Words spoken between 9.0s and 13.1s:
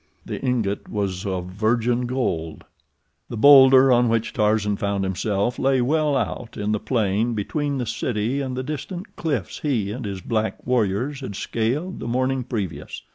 cliffs he and his black warriors had scaled the morning previous.